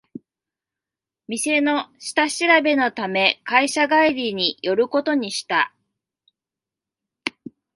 [1.27, 5.75] 店の下調べのため会社帰りに寄ることにした